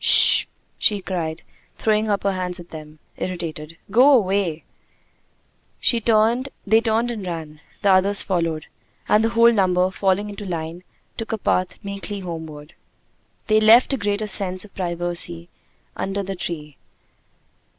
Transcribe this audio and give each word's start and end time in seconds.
"Sh 0.03 0.45
pp 0.45 0.45
pp!" 0.45 0.47
she 0.79 1.01
cried, 1.03 1.41
throwing 1.77 2.09
up 2.09 2.23
her 2.23 2.31
hands 2.31 2.59
at 2.59 2.71
them, 2.71 2.97
irritated. 3.17 3.77
"Go 3.91 4.11
away!" 4.13 4.63
They 5.91 5.99
turned 6.01 6.49
and 6.65 7.23
ran; 7.27 7.61
the 7.83 7.91
others 7.91 8.23
followed; 8.23 8.65
and 9.07 9.23
the 9.23 9.29
whole 9.29 9.51
number, 9.51 9.91
falling 9.91 10.27
into 10.31 10.43
line, 10.43 10.83
took 11.17 11.31
a 11.31 11.37
path 11.37 11.77
meekly 11.83 12.21
homeward. 12.21 12.73
They 13.45 13.59
left 13.59 13.93
a 13.93 13.97
greater 13.97 14.25
sense 14.25 14.65
of 14.65 14.73
privacy 14.73 15.49
under 15.95 16.23
the 16.23 16.35
tree. 16.35 16.77